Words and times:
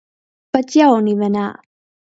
Pat 0.57 0.71
jaunive 0.79 1.31
nā. 1.37 1.47